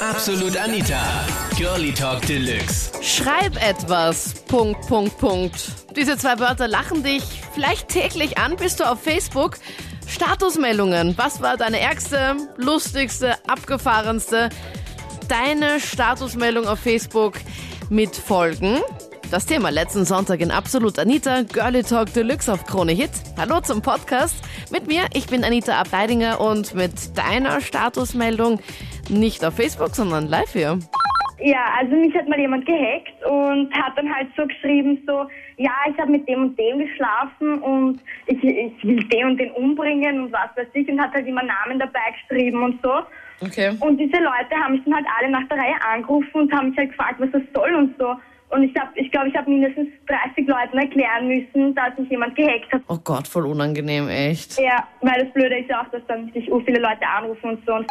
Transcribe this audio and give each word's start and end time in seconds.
Absolut 0.00 0.56
Anita. 0.56 1.26
Girlie 1.56 1.92
Talk 1.92 2.22
Deluxe. 2.22 2.92
Schreib 3.02 3.56
etwas. 3.60 4.32
Punkt, 4.46 4.86
Punkt, 4.86 5.18
Punkt. 5.18 5.72
Diese 5.96 6.16
zwei 6.16 6.38
Wörter 6.38 6.68
lachen 6.68 7.02
dich 7.02 7.24
vielleicht 7.52 7.88
täglich 7.88 8.38
an. 8.38 8.54
Bist 8.54 8.78
du 8.78 8.88
auf 8.88 9.02
Facebook? 9.02 9.58
Statusmeldungen. 10.06 11.18
Was 11.18 11.42
war 11.42 11.56
deine 11.56 11.80
ärgste, 11.80 12.36
lustigste, 12.56 13.34
abgefahrenste? 13.48 14.50
Deine 15.26 15.80
Statusmeldung 15.80 16.68
auf 16.68 16.78
Facebook 16.78 17.34
mit 17.90 18.14
Folgen. 18.14 18.78
Das 19.32 19.46
Thema 19.46 19.70
letzten 19.70 20.04
Sonntag 20.06 20.40
in 20.40 20.50
Absolut 20.50 20.98
Anita, 20.98 21.42
Girlie 21.42 21.82
Talk 21.82 22.12
Deluxe 22.14 22.50
auf 22.50 22.64
Krone 22.64 22.92
Hit. 22.92 23.10
Hallo 23.36 23.60
zum 23.60 23.82
Podcast 23.82 24.36
mit 24.70 24.86
mir. 24.86 25.06
Ich 25.12 25.26
bin 25.26 25.44
Anita 25.44 25.78
Ableidinger 25.78 26.40
und 26.40 26.74
mit 26.74 27.18
deiner 27.18 27.60
Statusmeldung 27.60 28.60
nicht 29.10 29.44
auf 29.44 29.54
Facebook, 29.54 29.94
sondern 29.94 30.28
live 30.28 30.52
hier. 30.52 30.78
Ja, 31.40 31.66
also 31.78 31.94
mich 31.94 32.14
hat 32.16 32.28
mal 32.28 32.38
jemand 32.38 32.66
gehackt 32.66 33.24
und 33.24 33.72
hat 33.72 33.96
dann 33.96 34.12
halt 34.12 34.28
so 34.36 34.44
geschrieben, 34.44 35.00
so, 35.06 35.26
ja, 35.56 35.70
ich 35.88 35.96
habe 35.98 36.10
mit 36.10 36.28
dem 36.28 36.42
und 36.42 36.58
dem 36.58 36.78
geschlafen 36.80 37.60
und 37.62 38.00
ich, 38.26 38.42
ich 38.42 38.84
will 38.84 39.04
den 39.04 39.26
und 39.26 39.36
den 39.38 39.52
umbringen 39.52 40.20
und 40.20 40.32
was 40.32 40.50
weiß 40.56 40.66
ich 40.72 40.88
und 40.88 41.00
hat 41.00 41.12
halt 41.12 41.26
immer 41.26 41.42
Namen 41.42 41.78
dabei 41.78 42.00
geschrieben 42.20 42.62
und 42.62 42.80
so. 42.82 42.92
Okay. 43.40 43.70
Und 43.78 43.98
diese 43.98 44.16
Leute 44.16 44.56
haben 44.60 44.74
mich 44.74 44.84
dann 44.84 44.96
halt 44.96 45.06
alle 45.16 45.30
nach 45.30 45.46
der 45.48 45.58
Reihe 45.58 45.76
angerufen 45.92 46.40
und 46.42 46.52
haben 46.52 46.70
mich 46.70 46.78
halt 46.78 46.90
gefragt, 46.90 47.20
was 47.20 47.30
das 47.30 47.42
soll 47.54 47.72
und 47.74 47.94
so. 47.98 48.14
Und 48.50 48.62
ich 48.62 48.72
glaube, 48.72 48.88
ich, 48.94 49.10
glaub, 49.12 49.26
ich 49.26 49.36
habe 49.36 49.50
mindestens 49.50 49.88
30 50.06 50.48
Leuten 50.48 50.78
erklären 50.78 51.28
müssen, 51.28 51.74
dass 51.74 51.96
mich 51.98 52.08
jemand 52.08 52.34
gehackt 52.34 52.72
hat. 52.72 52.82
Oh 52.88 52.96
Gott, 53.04 53.28
voll 53.28 53.46
unangenehm, 53.46 54.08
echt. 54.08 54.58
Ja, 54.58 54.88
weil 55.02 55.22
das 55.22 55.32
Blöde 55.34 55.58
ist 55.58 55.68
ja 55.68 55.82
auch, 55.82 55.90
dass 55.90 56.00
dann 56.08 56.32
sich 56.32 56.48
so 56.48 56.58
viele 56.60 56.80
Leute 56.80 57.06
anrufen 57.06 57.50
und 57.50 57.66
so. 57.66 57.74
Und 57.74 57.86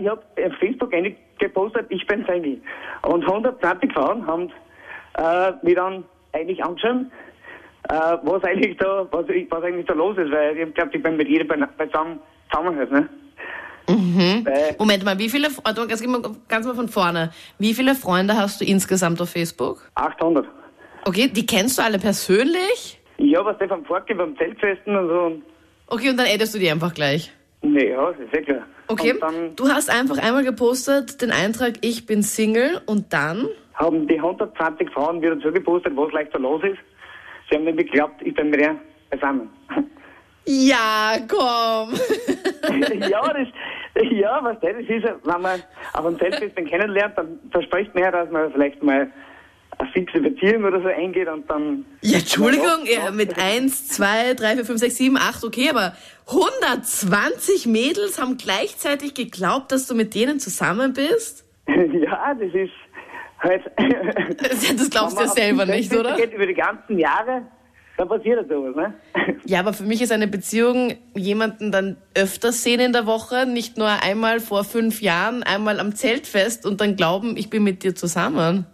Ich 0.00 0.08
habe 0.08 0.22
auf 0.46 0.54
Facebook 0.58 0.94
eigentlich 0.94 1.16
gepostet, 1.38 1.86
ich 1.90 2.06
bin 2.06 2.24
Single. 2.26 2.60
Und 3.02 3.22
120 3.24 3.92
Frauen 3.92 4.26
haben 4.26 4.50
äh, 5.18 5.52
mich 5.62 5.74
dann 5.74 6.04
eigentlich 6.32 6.62
angeschaut, 6.64 7.06
äh, 7.88 8.16
was 8.22 8.42
eigentlich 8.44 8.76
da, 8.78 9.06
was, 9.10 9.26
was 9.50 9.62
eigentlich 9.64 9.86
da 9.86 9.94
los 9.94 10.16
ist, 10.16 10.30
weil 10.32 10.56
ich 10.56 10.74
glaube, 10.74 10.90
ich 10.96 11.02
bin 11.02 11.16
mit 11.16 11.28
jedem 11.28 11.48
bei- 11.48 11.56
beisammen 11.76 12.18
zusammen 12.50 12.76
halt, 12.78 12.90
ne? 12.92 13.08
Weil, 13.86 14.76
Moment 14.78 15.04
mal, 15.04 15.18
wie 15.18 15.28
viele, 15.28 15.48
mal, 15.50 15.74
ganz, 15.74 16.06
mal- 16.06 16.22
ganz 16.48 16.64
mal 16.66 16.74
von 16.74 16.88
vorne. 16.88 17.30
Wie 17.58 17.74
viele 17.74 17.94
Freunde 17.96 18.36
hast 18.36 18.60
du 18.60 18.64
insgesamt 18.64 19.20
auf 19.20 19.30
Facebook? 19.30 19.90
800. 19.96 20.46
Okay, 21.04 21.28
die 21.28 21.44
kennst 21.44 21.78
du 21.78 21.82
alle 21.82 21.98
persönlich? 21.98 23.00
Ja, 23.18 23.44
was 23.44 23.58
der 23.58 23.68
vom 23.68 23.84
Fortgehen 23.84 24.18
beim 24.18 24.36
Zeltfesten 24.36 24.94
und 24.96 25.08
so. 25.08 25.42
Okay, 25.88 26.10
und 26.10 26.16
dann 26.18 26.26
addest 26.32 26.54
du 26.54 26.58
die 26.58 26.70
einfach 26.70 26.94
gleich. 26.94 27.32
Nee, 27.62 27.90
ja, 27.90 28.10
eh 28.10 28.42
klar. 28.42 28.66
Okay, 28.88 29.14
dann 29.20 29.54
du 29.56 29.68
hast 29.68 29.90
einfach 29.90 30.18
einmal 30.18 30.44
gepostet 30.44 31.22
den 31.22 31.30
Eintrag, 31.30 31.74
ich 31.82 32.06
bin 32.06 32.22
Single 32.22 32.80
und 32.86 33.12
dann? 33.12 33.46
haben 33.80 34.06
die 34.06 34.16
120 34.16 34.90
Frauen 34.90 35.22
wieder 35.22 35.40
zugepostet, 35.40 35.96
was 35.96 36.12
leicht 36.12 36.34
da 36.34 36.38
los 36.38 36.62
ist. 36.62 36.78
Sie 37.48 37.56
haben 37.56 37.64
nämlich 37.64 37.90
geglaubt, 37.90 38.20
ich 38.22 38.34
bin 38.34 38.50
mit 38.50 38.60
ihr 38.60 38.78
beisammen. 39.10 39.48
Ja, 40.46 41.16
komm. 41.28 41.92
ja, 43.08 43.20
das, 43.32 43.48
ja, 44.10 44.40
was 44.42 44.58
das 44.60 44.78
ist, 44.88 45.04
wenn 45.04 45.42
man 45.42 45.62
auf 45.92 46.06
einem 46.06 46.18
Zeltfesten 46.18 46.64
kennenlernt, 46.64 47.16
dann 47.16 47.38
verspricht 47.52 47.94
man 47.94 48.04
ja, 48.04 48.10
dass 48.10 48.30
man 48.30 48.50
vielleicht 48.50 48.82
mal 48.82 49.12
eine 49.80 49.90
fixe 49.92 50.20
Beziehung 50.20 50.64
oder 50.64 50.80
so 50.80 50.88
eingeht 50.88 51.28
und 51.28 51.48
dann. 51.50 51.84
Ja, 52.02 52.18
Entschuldigung, 52.18 52.84
Ja, 52.84 53.10
mit 53.10 53.38
1, 53.38 53.88
2, 53.88 54.34
3, 54.34 54.54
4, 54.56 54.64
5, 54.64 54.80
6, 54.80 54.96
7, 54.96 55.16
8, 55.16 55.44
okay, 55.44 55.70
aber 55.70 55.94
120 56.28 57.66
Mädels 57.66 58.20
haben 58.20 58.36
gleichzeitig 58.36 59.14
geglaubt, 59.14 59.72
dass 59.72 59.86
du 59.86 59.94
mit 59.94 60.14
denen 60.14 60.38
zusammen 60.38 60.92
bist? 60.92 61.44
ja, 61.66 62.34
das 62.34 62.54
ist 62.54 62.72
halt. 63.40 63.62
Das 64.76 64.90
glaubst 64.90 65.18
du 65.18 65.22
ja 65.22 65.28
selber 65.28 65.66
nicht, 65.66 65.94
oder? 65.94 66.16
Geht 66.16 66.34
über 66.34 66.46
die 66.46 66.54
ganzen 66.54 66.98
Jahre, 66.98 67.42
dann 67.96 68.08
passiert 68.08 68.40
ja 68.40 68.56
sowas, 68.56 68.76
ne? 68.76 68.94
Ja, 69.46 69.60
aber 69.60 69.72
für 69.72 69.82
mich 69.82 70.00
ist 70.00 70.12
eine 70.12 70.28
Beziehung 70.28 70.94
jemanden 71.14 71.72
dann 71.72 71.96
öfter 72.14 72.52
sehen 72.52 72.80
in 72.80 72.92
der 72.92 73.06
Woche, 73.06 73.46
nicht 73.46 73.78
nur 73.78 73.88
einmal 73.88 74.40
vor 74.40 74.64
fünf 74.64 75.02
Jahren, 75.02 75.42
einmal 75.42 75.80
am 75.80 75.94
Zeltfest 75.94 76.66
und 76.66 76.80
dann 76.80 76.96
glauben, 76.96 77.36
ich 77.36 77.50
bin 77.50 77.64
mit 77.64 77.82
dir 77.82 77.94
zusammen. 77.94 78.66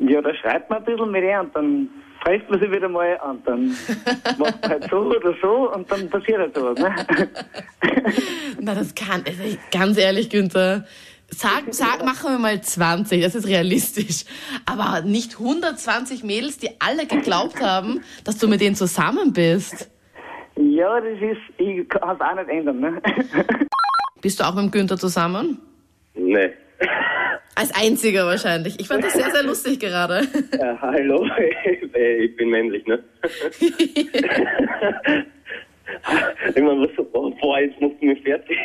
Ja, 0.00 0.20
da 0.22 0.34
schreibt 0.34 0.68
man 0.70 0.78
ein 0.80 0.84
bisschen 0.84 1.10
mit 1.10 1.22
ihr 1.24 1.40
und 1.40 1.54
dann 1.54 1.88
trifft 2.24 2.50
man 2.50 2.60
sich 2.60 2.70
wieder 2.70 2.88
mal 2.88 3.18
und 3.30 3.46
dann 3.46 3.68
macht 4.38 4.60
man 4.62 4.70
halt 4.70 4.88
so 4.90 4.96
oder 4.98 5.34
so 5.40 5.72
und 5.72 5.90
dann 5.90 6.08
passiert 6.10 6.38
halt 6.38 6.54
sowas, 6.56 6.78
ne? 6.78 6.94
Na, 8.60 8.74
das 8.74 8.94
kann, 8.94 9.22
also 9.26 9.42
ich- 9.44 9.58
ganz 9.70 9.98
ehrlich, 9.98 10.30
Günther. 10.30 10.84
Sag, 11.32 11.62
sag, 11.70 12.04
machen 12.04 12.32
wir 12.32 12.38
mal 12.40 12.60
20, 12.60 13.22
das 13.22 13.36
ist 13.36 13.46
realistisch. 13.46 14.24
Aber 14.66 15.02
nicht 15.02 15.38
120 15.38 16.24
Mädels, 16.24 16.58
die 16.58 16.70
alle 16.80 17.06
geglaubt 17.06 17.60
haben, 17.62 18.00
dass 18.24 18.38
du 18.38 18.48
mit 18.48 18.60
denen 18.60 18.74
zusammen 18.74 19.32
bist. 19.32 19.88
ja, 20.56 21.00
das 21.00 21.18
ist, 21.20 21.40
ich 21.58 21.88
kann 21.88 22.16
es 22.16 22.20
auch 22.20 22.34
nicht 22.34 22.48
ändern, 22.48 22.80
ne? 22.80 23.02
Bist 24.20 24.40
du 24.40 24.44
auch 24.44 24.54
mit 24.54 24.64
dem 24.64 24.70
Günther 24.72 24.96
zusammen? 24.98 25.60
Nee. 26.14 26.50
Als 27.54 27.74
einziger 27.74 28.26
wahrscheinlich. 28.26 28.78
Ich 28.80 28.88
fand 28.88 29.04
das 29.04 29.12
sehr, 29.12 29.30
sehr 29.30 29.42
lustig 29.42 29.80
gerade. 29.80 30.26
Ja, 30.58 30.78
hallo, 30.80 31.26
ich 31.94 32.36
bin 32.36 32.50
männlich, 32.50 32.86
ne? 32.86 33.02
ich 36.54 36.62
meine, 36.62 36.88
was, 36.88 37.06
boah, 37.40 37.60
jetzt 37.60 37.80
musst 37.80 38.00
du 38.00 38.06
mich 38.06 38.22
fertig. 38.22 38.56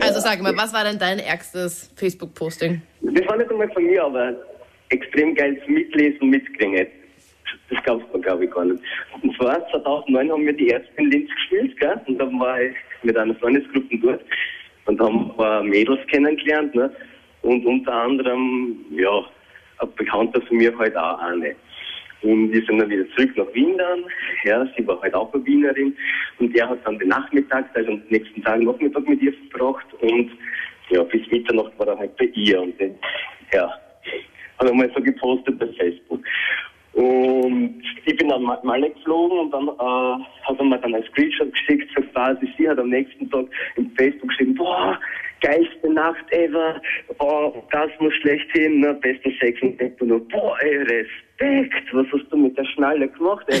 Also 0.00 0.20
sag 0.20 0.40
mal, 0.40 0.56
was 0.56 0.72
war 0.72 0.84
denn 0.84 0.98
dein 0.98 1.18
ärgstes 1.18 1.92
Facebook-Posting? 1.96 2.80
Das 3.02 3.26
war 3.26 3.36
nicht 3.36 3.50
einmal 3.50 3.70
von 3.70 3.84
mir, 3.84 4.02
aber 4.02 4.34
extrem 4.88 5.34
geiles 5.34 5.60
Mitlesen, 5.66 6.30
Mitkriegen. 6.30 6.86
Das 7.70 7.82
glaubst 7.84 8.06
du, 8.12 8.20
glaube 8.20 8.44
ich, 8.44 8.50
gar 8.50 8.64
nicht. 8.64 8.82
Und 9.22 9.36
zwar 9.36 9.68
2009 9.70 10.30
haben 10.30 10.46
wir 10.46 10.52
die 10.52 10.68
Ärzte 10.68 10.90
in 10.96 11.10
Linz 11.10 11.30
gespielt, 11.30 11.78
gell? 11.80 12.00
Und 12.06 12.18
dann 12.18 12.38
war 12.38 12.60
ich 12.60 12.74
mit 13.02 13.16
einer 13.16 13.34
Freundesgruppe 13.36 13.98
dort 13.98 14.20
und 14.86 15.00
haben 15.00 15.30
ein 15.30 15.36
paar 15.36 15.62
Mädels 15.62 16.00
kennengelernt, 16.08 16.74
ne? 16.74 16.90
Und 17.44 17.64
unter 17.66 17.92
anderem, 17.92 18.76
ja, 18.90 19.22
ein 19.80 19.88
Bekannter 19.96 20.40
von 20.42 20.56
mir 20.56 20.76
halt 20.78 20.96
auch 20.96 21.18
eine. 21.18 21.54
Und 22.22 22.52
wir 22.52 22.64
sind 22.64 22.78
dann 22.78 22.88
wieder 22.88 23.04
zurück 23.10 23.36
nach 23.36 23.52
Wien 23.52 23.76
dann. 23.76 24.04
Ja, 24.44 24.66
sie 24.74 24.86
war 24.86 25.00
halt 25.02 25.14
auch 25.14 25.32
eine 25.34 25.44
Wienerin. 25.44 25.94
Und 26.38 26.56
der 26.56 26.70
hat 26.70 26.78
dann 26.86 26.98
den 26.98 27.08
Nachmittag, 27.08 27.66
also 27.74 27.92
am 27.92 28.02
nächsten 28.08 28.42
Tag 28.42 28.62
Nachmittag 28.62 29.06
mit 29.06 29.20
ihr 29.20 29.34
verbracht. 29.50 29.86
Und 30.00 30.30
ja, 30.88 31.02
bis 31.02 31.30
Mitternacht 31.30 31.78
war 31.78 31.88
er 31.88 31.98
halt 31.98 32.16
bei 32.16 32.24
ihr. 32.34 32.62
Und 32.62 32.80
dann, 32.80 32.94
ja, 33.52 33.68
hat 34.58 34.66
er 34.66 34.74
mal 34.74 34.90
so 34.94 35.02
gepostet 35.02 35.58
bei 35.58 35.66
Facebook. 35.78 36.24
Und 36.94 37.82
ich 38.06 38.16
bin 38.16 38.28
dann 38.28 38.42
mal 38.42 38.80
geflogen 38.80 39.38
und 39.40 39.50
dann 39.50 39.68
äh, 39.68 40.24
hat 40.44 40.58
er 40.58 40.64
mir 40.64 40.78
dann 40.78 40.94
ein 40.94 41.02
Screenshot 41.10 41.52
geschickt, 41.52 41.90
so 41.94 42.02
quasi, 42.12 42.48
sie 42.56 42.68
hat 42.68 42.78
am 42.78 42.88
nächsten 42.88 43.28
Tag 43.30 43.46
im 43.74 43.90
Facebook 43.96 44.28
geschrieben, 44.28 44.54
boah, 44.54 44.98
geilste 45.44 45.92
Nacht 45.92 46.24
ever, 46.30 46.80
boah, 47.18 47.52
das 47.70 47.90
muss 48.00 48.14
schlechthin, 48.14 48.80
ne, 48.80 48.94
bester 48.94 49.30
Sex 49.40 49.60
und 49.62 49.78
denkt 49.78 50.02
nur, 50.02 50.26
boah, 50.28 50.56
ey, 50.60 50.78
Respekt, 50.78 51.92
was 51.92 52.06
hast 52.12 52.30
du 52.30 52.36
mit 52.36 52.56
der 52.56 52.64
Schnalle 52.64 53.08
gemacht, 53.08 53.44
ey? 53.48 53.60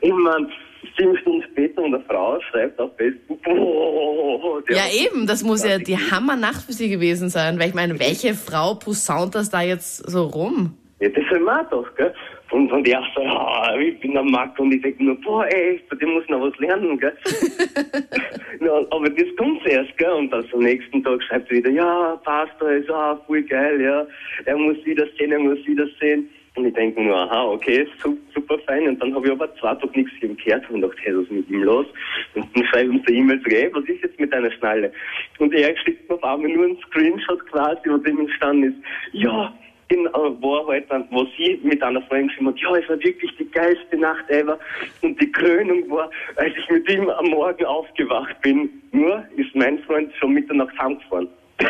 ich 0.00 0.12
mein, 0.12 0.52
sieben 0.98 1.16
Stunden 1.18 1.42
später 1.50 1.82
und 1.82 1.94
eine 1.94 2.04
Frau 2.04 2.38
schreibt 2.50 2.78
auf 2.78 2.90
Facebook, 2.96 3.42
boah, 3.42 4.62
Ja, 4.68 4.84
eben, 4.92 5.26
das 5.26 5.42
muss 5.42 5.64
ja 5.64 5.78
die 5.78 5.96
Hammernacht 5.96 6.62
für 6.62 6.72
sie 6.72 6.90
gewesen 6.90 7.30
sein. 7.30 7.58
Weil 7.58 7.68
ich 7.68 7.74
meine, 7.74 7.98
welche 7.98 8.34
Frau 8.34 8.74
posaunt 8.74 9.34
das 9.34 9.50
da 9.50 9.62
jetzt 9.62 10.08
so 10.10 10.24
rum? 10.24 10.76
Ja, 11.00 11.08
das 11.08 11.24
soll 11.30 11.40
man 11.40 11.66
doch, 11.70 11.94
gell? 11.96 12.12
Und, 12.50 12.70
und 12.70 12.86
er 12.86 13.02
so, 13.16 13.22
ja, 13.22 13.76
ich 13.78 13.98
bin 13.98 14.16
ein 14.16 14.26
Mack 14.26 14.56
und 14.60 14.72
ich 14.72 14.80
denke 14.80 15.02
nur, 15.02 15.20
boah, 15.22 15.46
ey, 15.46 15.82
bei 15.90 15.96
dem 15.96 16.10
muss 16.10 16.28
noch 16.28 16.40
was 16.40 16.56
lernen, 16.58 16.98
gell? 16.98 17.16
aber 18.90 19.10
das 19.10 19.26
kommt 19.36 19.66
erst, 19.66 19.96
gell? 19.98 20.10
Und 20.12 20.30
dann 20.30 20.44
am 20.52 20.60
nächsten 20.60 21.02
Tag 21.02 21.22
schreibt 21.22 21.50
er 21.50 21.56
wieder, 21.58 21.70
ja, 21.70 22.20
Pastor 22.24 22.70
ist 22.72 22.90
auch 22.90 23.24
voll 23.26 23.42
geil, 23.42 23.80
ja. 23.80 24.06
Er 24.44 24.56
muss 24.56 24.76
wieder 24.84 25.06
sehen, 25.18 25.32
er 25.32 25.38
muss 25.38 25.64
wieder 25.66 25.86
sehen. 26.00 26.28
Und 26.56 26.66
ich 26.66 26.74
denke 26.74 27.02
nur, 27.02 27.16
aha, 27.16 27.46
okay, 27.46 27.84
su- 28.00 28.16
super 28.32 28.56
fein. 28.60 28.86
Und 28.86 29.02
dann 29.02 29.12
habe 29.14 29.26
ich 29.26 29.32
aber 29.32 29.52
zwei 29.56 29.74
Tage 29.74 29.90
nichts 29.98 30.12
gehört 30.20 30.70
und 30.70 30.82
dachte, 30.82 30.96
hey, 31.02 31.16
was 31.16 31.24
ist 31.24 31.32
mit 31.32 31.50
ihm 31.50 31.62
los? 31.64 31.86
Und 32.34 32.46
dann 32.54 32.64
schreibe 32.66 32.90
ich 32.90 32.96
ihm 32.96 33.02
so 33.06 33.12
E-Mail 33.12 33.38
zurück, 33.40 33.52
hey, 33.54 33.70
was 33.72 33.84
ist 33.84 34.02
jetzt 34.04 34.20
mit 34.20 34.32
deiner 34.32 34.50
Schnalle? 34.52 34.92
Und 35.40 35.52
er 35.52 35.76
schickt 35.78 36.08
mir 36.08 36.14
auf 36.14 36.22
einmal 36.22 36.48
nur 36.50 36.64
einen 36.66 36.78
Screenshot 36.88 37.44
quasi, 37.50 37.80
wo 37.90 37.96
dem 37.96 38.20
entstanden 38.20 38.64
ist, 38.64 38.76
ja, 39.12 39.52
in, 39.88 40.06
äh, 40.06 40.10
wo 40.40 40.56
er 40.56 40.66
halt 40.66 40.90
dann, 40.90 41.06
wo 41.10 41.26
sie 41.36 41.60
mit 41.62 41.82
einer 41.82 42.02
Freundin 42.02 42.28
geschrieben 42.28 42.48
hat, 42.48 42.58
ja, 42.60 42.76
es 42.76 42.88
war 42.88 43.02
wirklich 43.02 43.36
die 43.38 43.50
geilste 43.50 43.96
Nacht 43.96 44.28
ever. 44.30 44.58
Und 45.02 45.20
die 45.20 45.30
Krönung 45.32 45.90
war, 45.90 46.10
als 46.36 46.52
ich 46.56 46.68
mit 46.70 46.88
ihm 46.88 47.08
am 47.10 47.26
Morgen 47.26 47.64
aufgewacht 47.64 48.40
bin. 48.42 48.70
Nur 48.92 49.24
ist 49.36 49.54
mein 49.54 49.78
Freund 49.80 50.12
schon 50.18 50.32
Mitternacht 50.34 50.76
heimgefahren. 50.78 51.28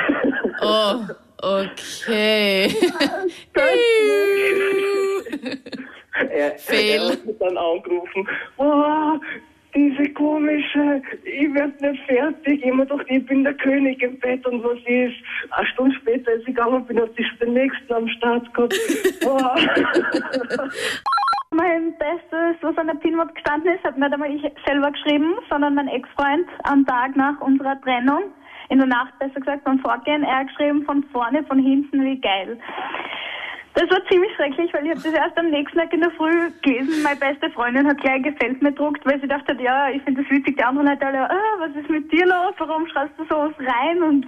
Oh, 0.60 1.00
okay. 1.42 2.68
er, 6.30 6.56
er 6.68 7.08
hat 7.10 7.26
mich 7.26 7.38
dann 7.38 7.56
angerufen, 7.56 8.28
oh, 8.56 9.18
diese 10.34 10.72
Komische, 10.74 11.02
ich 11.24 11.54
werd 11.54 11.80
nicht 11.80 12.02
fertig. 12.06 12.64
Ich 12.64 12.72
mir 12.72 12.86
gedacht, 12.86 13.06
ich 13.08 13.24
bin 13.26 13.44
der 13.44 13.54
König 13.54 14.02
im 14.02 14.18
Bett 14.18 14.46
und 14.46 14.62
was 14.64 14.78
ist? 14.86 15.14
Eine 15.50 15.66
Stunde 15.68 15.94
später, 15.96 16.32
als 16.32 16.40
ich 16.40 16.46
gegangen 16.46 16.84
bin, 16.86 16.98
schon 16.98 17.38
den 17.40 17.54
nächsten 17.54 17.92
am 17.92 18.08
Start 18.08 18.52
gehabt. 18.54 18.74
Mein 21.50 21.94
Bestes, 21.98 22.56
was 22.62 22.76
an 22.76 22.88
der 22.88 22.94
Pinwand 22.94 23.34
gestanden 23.34 23.74
ist, 23.74 23.84
hat 23.84 23.96
nicht 23.96 24.12
einmal 24.12 24.34
ich 24.34 24.42
selber 24.66 24.90
geschrieben, 24.90 25.34
sondern 25.48 25.74
mein 25.74 25.88
Ex-Freund 25.88 26.48
am 26.64 26.84
Tag 26.84 27.14
nach 27.16 27.40
unserer 27.40 27.80
Trennung. 27.80 28.24
In 28.70 28.78
der 28.78 28.88
Nacht, 28.88 29.16
besser 29.20 29.38
gesagt, 29.38 29.62
beim 29.64 29.78
Vorgehen. 29.78 30.24
Er 30.24 30.40
hat 30.40 30.48
geschrieben 30.48 30.82
von 30.84 31.04
vorne, 31.12 31.44
von 31.44 31.60
hinten, 31.60 32.02
wie 32.02 32.20
geil. 32.20 32.58
Das 33.74 33.90
war 33.90 33.98
ziemlich 34.08 34.30
schrecklich, 34.36 34.72
weil 34.72 34.84
ich 34.86 34.90
habe 34.92 35.00
das 35.02 35.12
erst 35.12 35.36
am 35.36 35.50
nächsten 35.50 35.76
Tag 35.76 35.92
in 35.92 36.00
der 36.00 36.10
Früh 36.12 36.50
gelesen. 36.62 37.02
Meine 37.02 37.16
beste 37.16 37.50
Freundin 37.50 37.88
hat 37.88 38.00
gleich 38.00 38.22
gefällt 38.22 38.62
mir 38.62 38.70
gedruckt, 38.70 39.04
weil 39.04 39.20
sie 39.20 39.26
dachte, 39.26 39.56
ja, 39.60 39.90
ich 39.90 40.00
finde 40.02 40.22
das 40.22 40.30
witzig. 40.30 40.56
Die 40.56 40.62
anderen 40.62 40.86
Leute 40.86 41.04
alle, 41.04 41.28
ah, 41.28 41.58
was 41.58 41.70
ist 41.74 41.90
mit 41.90 42.10
dir 42.12 42.24
los? 42.24 42.54
Warum 42.58 42.86
schreibst 42.86 43.18
du 43.18 43.24
sowas 43.24 43.52
rein? 43.58 44.00
Und 44.02 44.26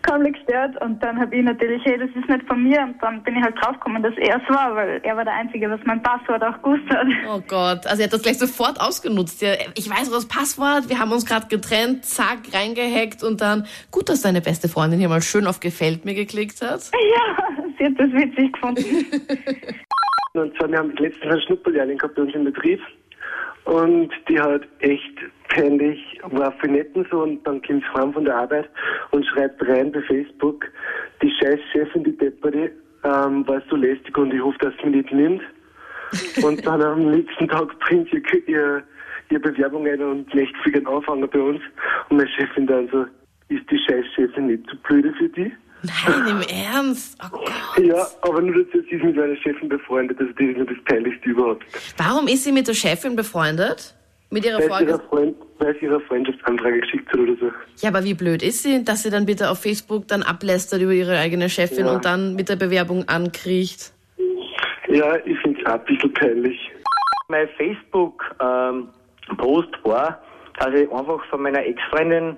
kaum 0.00 0.24
gestört. 0.24 0.80
Und 0.80 1.02
dann 1.02 1.20
habe 1.20 1.36
ich 1.36 1.44
natürlich, 1.44 1.84
hey, 1.84 1.98
das 1.98 2.08
ist 2.10 2.28
nicht 2.28 2.46
von 2.46 2.62
mir. 2.62 2.80
Und 2.82 3.02
dann 3.02 3.22
bin 3.22 3.36
ich 3.36 3.42
halt 3.42 3.56
draufgekommen, 3.60 4.02
dass 4.02 4.14
er 4.16 4.36
es 4.36 4.48
war, 4.48 4.74
weil 4.74 5.00
er 5.02 5.16
war 5.16 5.24
der 5.24 5.34
Einzige, 5.34 5.70
was 5.70 5.80
mein 5.84 6.02
Passwort 6.02 6.42
auch 6.42 6.62
gewusst 6.62 6.88
hat. 6.88 7.06
Oh 7.28 7.42
Gott, 7.46 7.86
also 7.86 8.00
er 8.00 8.04
hat 8.04 8.12
das 8.12 8.22
gleich 8.22 8.38
sofort 8.38 8.80
ausgenutzt. 8.80 9.42
Ja, 9.42 9.52
ich 9.74 9.90
weiß 9.90 10.10
das 10.10 10.26
Passwort, 10.26 10.88
wir 10.88 10.98
haben 10.98 11.12
uns 11.12 11.26
gerade 11.26 11.48
getrennt, 11.48 12.04
zack, 12.06 12.38
reingehackt 12.52 13.22
und 13.22 13.40
dann, 13.40 13.66
gut, 13.90 14.08
dass 14.08 14.22
deine 14.22 14.40
beste 14.40 14.68
Freundin 14.68 14.98
hier 14.98 15.08
mal 15.08 15.22
schön 15.22 15.46
auf 15.46 15.60
Gefällt 15.60 16.04
mir 16.04 16.14
geklickt 16.14 16.62
hat. 16.62 16.90
Ja, 16.92 17.55
sie 17.78 17.86
hat 17.86 17.98
das 17.98 18.12
witzig 18.12 18.52
gefunden. 18.52 18.84
Und 20.34 20.56
zwar, 20.56 20.70
wir 20.70 20.78
haben 20.78 20.94
letztens 20.96 21.32
eine 21.32 21.40
Schnupperlehrling 21.42 21.98
gehabt 21.98 22.14
bei 22.14 22.22
uns 22.22 22.34
im 22.34 22.44
Betrieb. 22.44 22.80
Und 23.64 24.10
die 24.28 24.38
hat 24.38 24.62
echt 24.80 25.18
peinlich, 25.48 26.20
war 26.22 26.52
für 26.52 26.68
netten 26.68 27.06
so 27.10 27.22
und 27.22 27.44
dann 27.46 27.60
kommt 27.62 27.82
sie 27.82 27.98
heim 27.98 28.12
von 28.12 28.24
der 28.24 28.36
Arbeit 28.36 28.68
und 29.10 29.26
schreibt 29.26 29.66
rein 29.66 29.90
bei 29.90 30.02
Facebook, 30.02 30.66
die 31.20 31.30
scheiß 31.30 31.58
Chefin, 31.72 32.04
die 32.04 32.16
Deppere, 32.16 32.70
ähm, 33.02 33.46
war 33.48 33.60
so 33.68 33.76
lästig 33.76 34.16
und 34.16 34.32
ich 34.32 34.40
hoffe, 34.40 34.58
dass 34.60 34.74
sie 34.80 34.90
mich 34.90 35.10
nicht 35.10 35.12
nimmt. 35.12 35.42
Und 36.44 36.64
dann 36.64 36.82
am 36.82 37.10
nächsten 37.10 37.48
Tag 37.48 37.76
bringt 37.80 38.08
sie 38.10 38.22
ihr, 38.46 38.84
ihr 39.30 39.40
Bewerbung 39.40 39.86
ein 39.86 40.00
und 40.00 40.32
möchte 40.32 40.58
für 40.62 40.70
den 40.70 40.86
Anfänger 40.86 41.26
bei 41.26 41.40
uns. 41.40 41.60
Und 42.08 42.18
meine 42.18 42.30
Chefin 42.30 42.66
dann 42.66 42.88
so, 42.88 43.06
ist 43.48 43.68
die 43.70 43.78
scheiß 43.78 44.04
Chefin 44.14 44.46
nicht 44.46 44.68
zu 44.70 44.76
blöde 44.82 45.12
für 45.14 45.28
die? 45.30 45.52
Nein, 45.82 46.28
im 46.28 46.42
Ernst? 46.74 47.18
Oh 47.24 47.28
Gott. 47.38 47.52
Ja, 47.84 48.06
aber 48.22 48.40
nur 48.42 48.64
dazu, 48.64 48.78
sie 48.88 48.96
ist 48.96 49.04
mit 49.04 49.16
meiner 49.16 49.36
Chefin 49.36 49.68
befreundet, 49.68 50.18
also 50.18 50.32
das 50.32 50.46
ist 50.48 50.56
nur 50.56 50.66
das 50.66 50.76
Peinlichste 50.84 51.28
überhaupt. 51.28 51.64
Warum 51.96 52.26
ist 52.28 52.44
sie 52.44 52.52
mit 52.52 52.66
der 52.68 52.74
Chefin 52.74 53.14
befreundet? 53.16 53.94
Mit 54.30 54.44
ihrer 54.44 54.58
Weil 54.58 54.78
sie 54.80 54.84
ihrer? 54.90 54.98
Freund, 55.00 55.36
weil 55.60 55.74
sie 55.78 55.84
ihre 55.84 56.00
Freundschaftsanfrage 56.00 56.80
geschickt 56.80 57.08
hat 57.12 57.18
oder 57.20 57.36
so. 57.38 57.52
Ja, 57.80 57.90
aber 57.90 58.02
wie 58.02 58.14
blöd 58.14 58.42
ist 58.42 58.64
sie, 58.64 58.82
dass 58.82 59.04
sie 59.04 59.10
dann 59.10 59.24
bitte 59.26 59.48
auf 59.50 59.60
Facebook 59.62 60.08
dann 60.08 60.24
ablästert 60.24 60.80
über 60.82 60.90
ihre 60.92 61.16
eigene 61.18 61.48
Chefin 61.48 61.86
Ja. 61.86 61.92
und 61.94 62.04
dann 62.04 62.34
mit 62.34 62.48
der 62.48 62.56
Bewerbung 62.56 63.06
ankriecht? 63.08 63.92
Ja, 64.88 65.16
ich 65.24 65.38
finde 65.40 65.60
es 65.60 65.66
auch 65.66 65.74
ein 65.74 65.84
bisschen 65.84 66.12
peinlich. 66.14 66.58
Mein 67.28 67.48
Facebook-Post 67.56 69.68
war, 69.84 70.20
dass 70.58 70.74
ich 70.74 70.90
einfach 70.90 71.24
von 71.26 71.42
meiner 71.42 71.64
Ex-Freundin, 71.64 72.36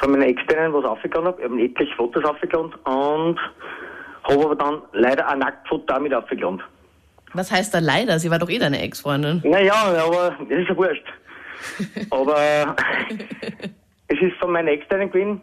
von 0.00 0.10
meiner 0.12 0.26
Externen 0.26 0.72
was 0.72 0.84
aufgegangen 0.84 1.26
habe. 1.28 1.40
Ich 1.42 1.48
habe 1.48 1.62
etliche 1.62 1.94
Fotos 1.96 2.24
aufgeladen 2.24 2.72
und 2.84 3.38
habe 4.24 4.44
aber 4.44 4.56
dann 4.56 4.82
leider 4.92 5.26
ein 5.28 5.38
Nacktfoto 5.38 5.84
damit 5.86 6.12
aufgeladen. 6.14 6.62
Was 7.32 7.50
heißt 7.50 7.74
da 7.74 7.78
leider? 7.80 8.18
Sie 8.18 8.30
war 8.30 8.38
doch 8.38 8.48
eh 8.50 8.58
deine 8.58 8.80
Ex-Freundin. 8.80 9.42
Naja, 9.44 9.74
aber 9.74 10.36
das 10.48 10.58
ist 10.58 10.68
ja 10.68 10.76
wurscht. 10.76 11.04
aber 12.10 12.76
es 14.08 14.20
ist 14.20 14.36
von 14.38 14.52
meiner 14.52 14.70
Externen 14.70 15.10
gewesen, 15.10 15.40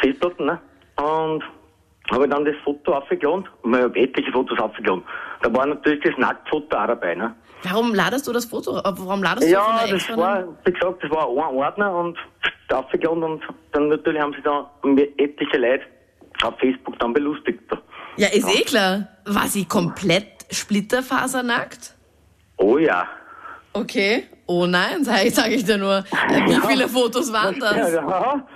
Festplatten, 0.00 0.46
ne? 0.46 0.60
Und 0.96 1.42
habe 2.10 2.28
dann 2.28 2.44
das 2.44 2.56
Foto 2.64 2.94
aufgeladen 2.94 3.48
und 3.62 3.74
ich 3.74 3.80
habe 3.82 3.98
etliche 3.98 4.32
Fotos 4.32 4.58
aufgeladen. 4.58 5.02
Da 5.42 5.54
war 5.54 5.66
natürlich 5.66 6.00
das 6.02 6.16
Nacktfoto 6.18 6.76
auch 6.76 6.86
dabei, 6.88 7.14
ne? 7.14 7.34
Warum 7.62 7.94
ladest 7.94 8.26
du 8.26 8.32
das 8.32 8.44
Foto? 8.46 8.78
äh, 8.78 8.82
Warum 8.84 9.22
ladest 9.22 9.46
du 9.48 9.52
Ja, 9.52 9.80
das 9.82 9.92
Ex-Freundin? 9.92 10.24
war, 10.24 10.44
wie 10.64 10.72
gesagt, 10.72 11.02
das 11.04 11.10
war 11.10 11.28
ein 11.28 11.54
Ordner 11.56 11.94
und 11.94 12.16
aufgeladen 12.72 13.22
und 13.22 13.42
dann 13.72 13.88
natürlich 13.88 14.20
haben 14.22 14.32
sie 14.34 14.42
da 14.42 14.70
etliche 15.18 15.58
Leute 15.58 15.84
auf 16.42 16.54
Facebook 16.58 16.98
dann 17.00 17.12
belustigt. 17.12 17.60
Ja, 18.16 18.28
ist 18.28 18.48
eh 18.48 18.62
klar. 18.64 19.08
War 19.24 19.46
sie 19.46 19.64
komplett 19.64 20.46
splitterfasernackt? 20.50 21.94
Oh 22.56 22.78
ja. 22.78 23.06
Okay. 23.72 24.24
Oh 24.46 24.66
nein, 24.66 25.04
sag 25.04 25.24
ich, 25.24 25.34
sag 25.34 25.50
ich 25.50 25.64
dir 25.64 25.78
nur. 25.78 26.04
Wie 26.28 26.60
viele 26.68 26.88
Fotos 26.88 27.32
waren 27.32 27.56
Ja, 27.60 27.72
das? 27.74 27.92
ja, 27.92 28.46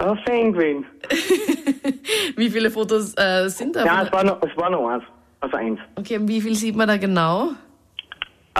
ja, 0.00 0.14
gewesen. 0.52 0.86
Wie 2.36 2.50
viele 2.50 2.70
Fotos 2.70 3.14
äh, 3.16 3.48
sind 3.48 3.76
da? 3.76 3.84
Ja, 3.84 4.02
es 4.04 4.12
war 4.12 4.24
noch, 4.24 4.40
es 4.42 4.56
war 4.56 4.70
noch 4.70 4.88
eins. 4.88 5.04
Also 5.40 5.56
eins. 5.56 5.78
Okay, 5.96 6.18
und 6.18 6.28
wie 6.28 6.40
viel 6.40 6.54
sieht 6.54 6.76
man 6.76 6.86
da 6.88 6.96
genau? 6.98 7.50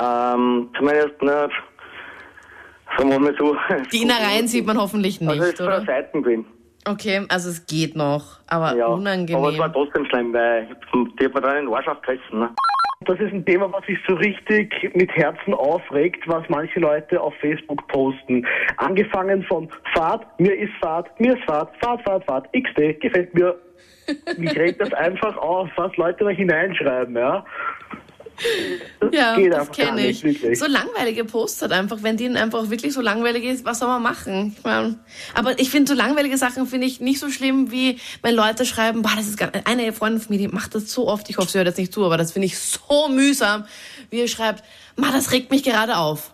Ähm, 0.01 0.69
zumindest, 0.77 1.21
ne, 1.23 1.49
sagen 2.97 3.11
wir 3.11 3.19
mal 3.19 3.35
so. 3.39 3.57
Die 3.93 4.03
Innereien 4.03 4.47
sieht 4.47 4.67
man 4.67 4.79
hoffentlich 4.79 5.21
Also 5.21 5.33
nicht, 5.33 5.43
ist 5.43 5.57
von 5.59 5.67
der 5.67 5.77
oder? 5.79 5.87
Seiten 5.87 6.23
gewesen. 6.23 6.47
Okay, 6.87 7.27
also 7.29 7.51
es 7.51 7.67
geht 7.67 7.95
noch, 7.95 8.39
aber 8.47 8.75
Ja. 8.77 8.87
unangenehm. 8.87 9.37
Aber 9.37 9.53
es 9.53 9.59
war 9.59 9.73
trotzdem 9.73 10.07
schlimm, 10.07 10.33
weil 10.33 10.67
die 11.21 11.25
hat 11.27 11.35
mir 11.35 11.41
dann 11.41 11.57
in 11.59 11.65
den 11.67 11.75
Arsch 11.75 11.89
aufgerissen. 11.89 12.39
Ne? 12.41 12.51
Das 13.07 13.19
ist 13.19 13.33
ein 13.33 13.45
Thema, 13.47 13.71
was 13.73 13.85
sich 13.87 13.99
so 14.07 14.15
richtig 14.15 14.73
mit 14.95 15.11
Herzen 15.13 15.55
aufregt, 15.55 16.23
was 16.27 16.43
manche 16.49 16.81
Leute 16.81 17.21
auf 17.21 17.35
Facebook 17.41 17.87
posten. 17.89 18.47
Angefangen 18.77 19.43
von 19.45 19.69
Fahrt, 19.95 20.27
mir 20.39 20.55
ist 20.55 20.73
Fahrt, 20.81 21.19
mir 21.21 21.35
ist 21.37 21.45
Fahrt, 21.45 21.71
Fahrt, 21.83 22.03
Fahrt, 22.03 22.25
Fahrt, 22.25 22.49
XD, 22.53 23.01
gefällt 23.01 23.35
mir. 23.35 23.59
Mich 24.39 24.57
regt 24.59 24.81
das 24.81 24.93
einfach 24.95 25.37
auf, 25.37 25.69
was 25.77 25.97
Leute 25.97 26.25
da 26.25 26.31
hineinschreiben, 26.31 27.15
ja. 27.17 27.45
Das 29.01 29.11
Ja, 29.13 29.37
geht 29.37 29.53
das 29.53 29.71
kenne 29.73 30.07
ich. 30.07 30.23
wirklich. 30.23 30.59
So 30.59 30.67
langweilige 30.67 31.25
Posts 31.25 31.63
halt 31.63 31.73
einfach, 31.73 32.03
wenn 32.03 32.17
denen 32.17 32.37
einfach 32.37 32.71
wirklich 32.71 32.93
so 32.93 33.01
langweilig 33.01 33.45
ist, 33.45 33.65
was 33.65 33.79
soll 33.81 33.89
man 33.89 34.03
machen? 34.03 34.55
Ich 34.57 34.65
mein, 34.65 34.99
aber 35.35 35.59
ich 35.59 35.71
finde 35.71 35.93
so 35.93 35.99
langweilige 35.99 36.37
Sachen 36.39 36.67
finde 36.67 36.87
ich 36.87 37.01
nicht 37.01 37.21
so 37.21 37.31
schlimm, 37.31 37.71
wie 37.71 37.99
wenn 38.23 38.35
Leute 38.35 38.65
schreiben, 38.65 39.03
boah, 39.03 39.13
das 39.17 39.27
ist 39.27 39.37
gar, 39.37 39.51
eine 39.65 39.93
Freundin 39.93 40.21
von 40.21 40.35
mir, 40.35 40.39
die 40.41 40.49
macht 40.49 40.75
das 40.75 40.91
so 40.93 41.09
oft, 41.09 41.29
ich 41.29 41.39
hoffe, 41.39 41.51
sie 41.51 41.59
hört 41.59 41.67
jetzt 41.69 41.79
nicht 41.79 41.93
zu, 41.93 42.05
aber 42.05 42.17
das 42.17 42.33
finde 42.33 42.47
ich 42.47 42.59
so 42.59 43.09
mühsam, 43.09 43.65
wie 44.11 44.19
ihr 44.21 44.29
schreibt, 44.29 44.65
ma, 44.97 45.11
das 45.13 45.33
regt 45.33 45.51
mich 45.51 45.63
gerade 45.63 45.97
auf. 45.97 46.33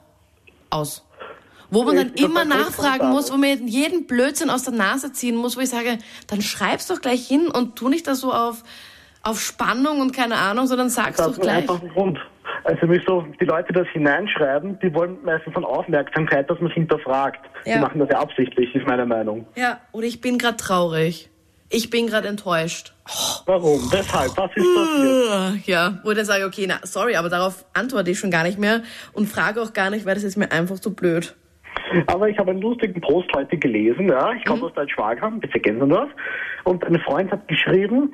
Aus. 0.70 1.02
Wo 1.70 1.82
man 1.82 1.96
dann 1.96 2.12
Ich 2.14 2.22
immer 2.22 2.44
das 2.44 2.58
nachfragen 2.58 3.10
muss, 3.10 3.32
wo 3.32 3.36
man 3.36 3.66
jeden 3.66 4.06
Blödsinn 4.06 4.50
aus 4.50 4.62
der 4.62 4.72
Nase 4.72 5.12
ziehen 5.12 5.34
muss, 5.34 5.56
wo 5.56 5.60
ich 5.60 5.70
sage, 5.70 5.98
dann 6.28 6.40
schreib's 6.42 6.86
doch 6.86 7.00
gleich 7.00 7.26
hin 7.26 7.48
und 7.48 7.76
tu 7.76 7.88
nicht 7.88 8.06
das 8.06 8.20
so 8.20 8.32
auf, 8.32 8.62
auf 9.26 9.40
Spannung 9.40 10.00
und 10.00 10.14
keine 10.14 10.36
Ahnung, 10.36 10.66
sondern 10.66 10.88
sag's 10.88 11.16
Das 11.16 11.26
doch 11.26 11.32
ist 11.32 11.40
gleich. 11.42 11.56
einfach 11.58 11.82
ein 11.82 11.88
Grund. 11.88 12.18
Also 12.64 12.88
wie 12.90 13.00
so, 13.06 13.24
die 13.40 13.44
Leute, 13.44 13.72
die 13.72 13.78
das 13.78 13.88
hineinschreiben, 13.88 14.78
die 14.80 14.92
wollen 14.92 15.18
meistens 15.24 15.52
von 15.54 15.64
Aufmerksamkeit, 15.64 16.48
dass 16.50 16.58
man 16.60 16.68
es 16.68 16.74
hinterfragt. 16.74 17.40
Ja. 17.64 17.74
Die 17.74 17.80
machen 17.80 17.98
das 18.00 18.08
ja 18.10 18.18
absichtlich, 18.18 18.74
ist 18.74 18.86
meine 18.86 19.06
Meinung. 19.06 19.46
Ja, 19.54 19.80
oder 19.92 20.06
ich 20.06 20.20
bin 20.20 20.38
gerade 20.38 20.56
traurig. 20.56 21.30
Ich 21.68 21.90
bin 21.90 22.06
gerade 22.06 22.28
enttäuscht. 22.28 22.94
Warum? 23.46 23.80
Weshalb? 23.90 24.36
Was 24.36 24.50
ist 24.54 24.74
passiert? 24.74 25.66
Ja, 25.66 25.98
wo 26.04 26.10
ich 26.10 26.16
dann 26.16 26.24
sage, 26.26 26.44
okay, 26.44 26.66
na, 26.68 26.78
sorry, 26.84 27.16
aber 27.16 27.28
darauf 27.28 27.64
antworte 27.74 28.10
ich 28.10 28.18
schon 28.18 28.30
gar 28.30 28.44
nicht 28.44 28.58
mehr 28.58 28.82
und 29.12 29.26
frage 29.26 29.60
auch 29.60 29.72
gar 29.72 29.90
nicht, 29.90 30.06
weil 30.06 30.14
das 30.14 30.22
ist 30.24 30.36
mir 30.36 30.50
einfach 30.52 30.78
zu 30.78 30.94
blöd. 30.94 31.34
Aber 32.06 32.28
ich 32.28 32.38
habe 32.38 32.50
einen 32.52 32.60
lustigen 32.62 33.00
Post 33.00 33.28
heute 33.34 33.56
gelesen, 33.56 34.08
ja. 34.08 34.32
Ich 34.32 34.44
komme 34.44 34.62
aus 34.64 34.74
Deutschwagram, 34.74 35.40
bitte 35.40 35.58
Gensendorf. 35.58 36.10
Und 36.64 36.84
ein 36.84 36.98
Freund 37.00 37.30
hat 37.32 37.46
geschrieben, 37.48 38.12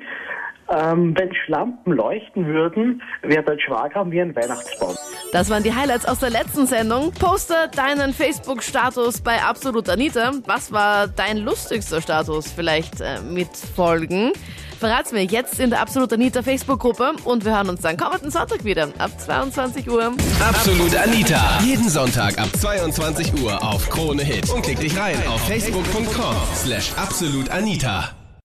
ähm, 0.69 1.15
wenn 1.17 1.33
Schlampen 1.45 1.93
leuchten 1.93 2.45
würden, 2.45 3.01
wäre 3.21 3.43
Deutschwagram 3.43 4.11
wie 4.11 4.21
ein 4.21 4.35
Weihnachtsbaum. 4.35 4.95
Das 5.31 5.49
waren 5.49 5.63
die 5.63 5.73
Highlights 5.73 6.05
aus 6.05 6.19
der 6.19 6.29
letzten 6.29 6.67
Sendung. 6.67 7.11
Poste 7.11 7.53
deinen 7.75 8.13
Facebook-Status 8.13 9.21
bei 9.21 9.41
Absolut 9.41 9.89
Anita. 9.89 10.31
Was 10.45 10.71
war 10.71 11.07
dein 11.07 11.37
lustigster 11.37 12.01
Status? 12.01 12.51
Vielleicht 12.51 13.01
äh, 13.01 13.19
mit 13.21 13.49
Folgen. 13.75 14.31
Verrat's 14.83 15.13
mir 15.13 15.23
jetzt 15.23 15.61
in 15.61 15.69
der 15.69 15.79
Absolut 15.79 16.11
Anita 16.11 16.41
Facebook-Gruppe 16.41 17.13
und 17.23 17.45
wir 17.45 17.55
hören 17.55 17.69
uns 17.69 17.79
dann 17.81 17.95
kommenden 17.95 18.31
Sonntag 18.31 18.65
wieder 18.65 18.89
ab 18.97 19.11
22 19.17 19.89
Uhr. 19.89 20.11
Absolut 20.45 20.93
Anita. 20.97 21.59
Jeden 21.63 21.87
Sonntag 21.87 22.37
ab 22.37 22.49
22 22.57 23.41
Uhr 23.41 23.63
auf 23.63 23.89
Krone 23.89 24.23
Hit. 24.23 24.49
Und 24.49 24.61
klick 24.61 24.81
dich 24.81 24.99
rein 24.99 25.15
auf 25.27 25.39
facebook.com 25.47 26.35
slash 26.53 26.91
absolutanita. 26.97 28.22